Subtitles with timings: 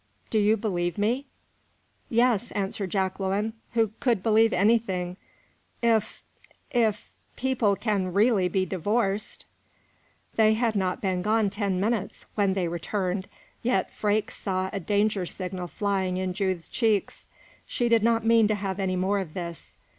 [0.31, 1.27] Do you believe me?"
[2.09, 5.15] "Yes," answered Jacqueline, who could believe anything,
[5.83, 6.23] "if
[6.71, 9.45] if people can really be divorced."
[10.37, 13.27] They had not been gone ten minutes, when they returned,
[13.61, 17.27] yet Freke saw a danger signal flying in Judith's cheeks.
[17.67, 19.75] She did not mean to have any more of this.